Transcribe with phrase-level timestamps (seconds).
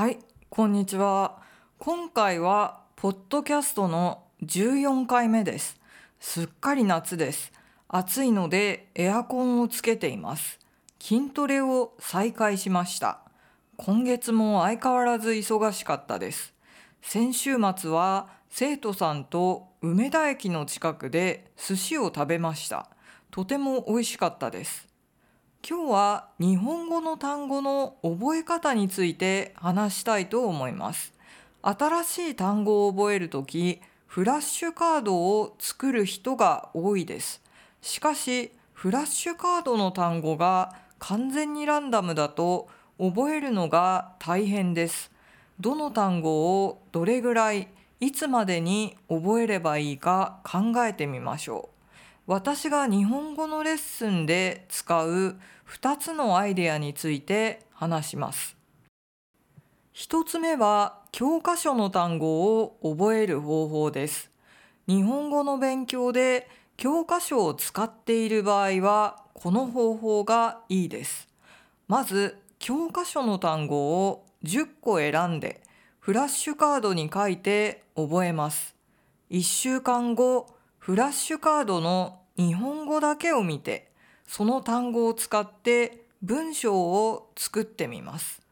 [0.00, 1.42] はい、こんにちは。
[1.78, 5.78] 今回はポッドキャストの14回目です。
[6.18, 7.52] すっかり夏です。
[7.86, 10.58] 暑いのでエアコンをつけています。
[10.98, 13.20] 筋トレを再開しました。
[13.76, 16.54] 今月も相変わらず忙しかったです。
[17.02, 22.88] 先週末は生徒さんと梅田駅の近くで寿司を食べました。
[23.30, 24.89] とても美味しかったです。
[25.62, 31.12] 今日は日本語の単語の覚え方について話したいと思います。
[31.62, 37.42] 新しい単語を覚えるとき、フラッシュカードを作る人が多いです。
[37.82, 45.12] しかし、フラッシュカードの単語が完全にランダムだと覚えるのが大変です。
[45.60, 47.68] どの単語をどれぐらい、
[48.00, 51.79] いつまでに覚えればいいか考えてみましょう。
[52.26, 55.36] 私が日本語のレッスンで使う
[55.68, 58.56] 2つのアイデアについて話します。
[59.94, 64.30] 1つ目は教科書の単語を覚える方法です。
[64.86, 71.28] 日本語の勉強で教科書を使っている場合はこの方法がいいです。
[71.88, 75.62] まず教科書の単語を10個選んで
[75.98, 78.74] フラッシュカードに書いて覚えます。
[79.30, 80.46] 1週間後
[80.90, 83.92] フラッシュカードの日本語だけを見て
[84.26, 88.42] その単語を使って文章を作ってみます。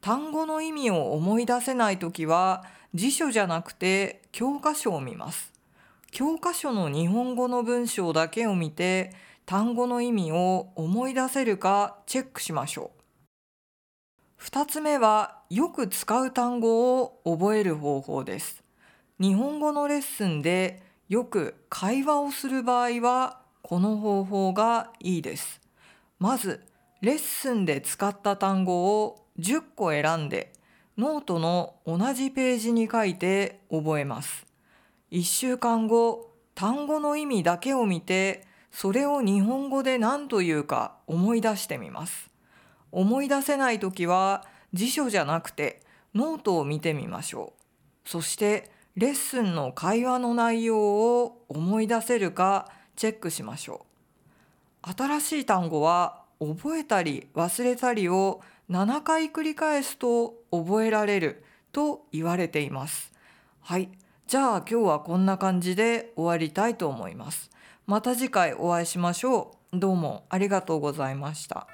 [0.00, 2.62] 単語の意味を思い出せないときは
[2.94, 5.52] 辞書じゃなくて教科書を見ます。
[6.12, 9.12] 教科書の日本語の文章だけを見て
[9.44, 13.00] 単語の意味を思い出せるかチェックしましょう。
[14.36, 18.62] 二つ目はよく使う単語を覚える方法です。
[19.18, 25.60] 日本語のレッスンでよく会話をする場合はこの方法がいいです。
[26.20, 26.64] まず
[27.00, 30.52] レッスンで使った単語を10個選んで
[30.96, 34.46] ノートの同じページに書いて覚えます。
[35.10, 42.30] 1週間後単語の意味だけを見てそれを日本語で何というか思い出してみます。
[42.92, 45.82] 思い出せないときは辞書じゃなくて
[46.14, 47.52] ノートを見てみましょ
[48.06, 48.08] う。
[48.08, 50.78] そしてレッスンの会話の内容
[51.22, 53.86] を思い出せるかチェックしましょ
[54.84, 54.92] う。
[54.96, 58.40] 新しい単語は覚えたり忘れたりを
[58.70, 63.12] 7回繰り返すと覚えられると言われています。
[63.60, 63.90] はい。
[64.26, 67.50] じゃあ今日はこんな感じで終わりたいと思います。
[67.86, 69.78] また次回お会いしましょう。
[69.78, 71.66] どうもありがとうございました。